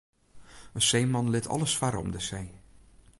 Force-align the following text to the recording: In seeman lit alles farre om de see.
In 0.73 0.81
seeman 0.81 1.29
lit 1.29 1.47
alles 1.47 1.77
farre 1.77 1.97
om 1.99 2.11
de 2.11 2.19
see. 2.19 2.47